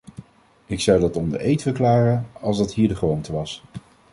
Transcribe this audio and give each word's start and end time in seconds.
Ik 0.65 0.79
zou 0.79 0.99
dat 0.99 1.15
onder 1.15 1.41
eed 1.45 1.61
verklaren, 1.61 2.27
als 2.39 2.57
dat 2.57 2.73
hier 2.73 2.87
de 2.87 2.95
gewoonte 2.95 3.31
was. 3.31 3.63